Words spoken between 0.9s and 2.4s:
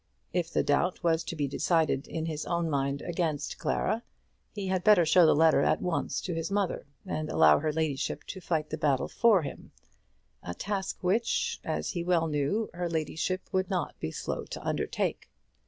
was to be decided in